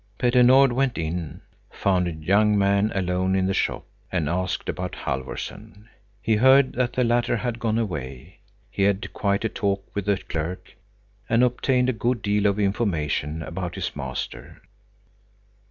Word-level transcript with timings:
Petter 0.17 0.41
Nord 0.41 0.71
went 0.73 0.97
in, 0.97 1.41
found 1.69 2.07
a 2.07 2.11
young 2.13 2.57
man 2.57 2.91
alone 2.95 3.35
in 3.35 3.45
the 3.45 3.53
shop, 3.53 3.85
and 4.11 4.27
asked 4.27 4.67
about 4.67 4.95
Halfvorson. 4.95 5.89
He 6.23 6.37
heard 6.37 6.73
that 6.73 6.93
the 6.93 7.03
latter 7.03 7.37
had 7.37 7.59
gone 7.59 7.77
away. 7.77 8.39
He 8.71 8.81
had 8.81 9.13
quite 9.13 9.45
a 9.45 9.49
talk 9.49 9.83
with 9.95 10.05
the 10.05 10.17
clerk, 10.17 10.75
and 11.29 11.43
obtained 11.43 11.87
a 11.87 11.93
good 11.93 12.23
deal 12.23 12.47
of 12.47 12.57
information 12.57 13.43
about 13.43 13.75
his 13.75 13.95
master. 13.95 14.63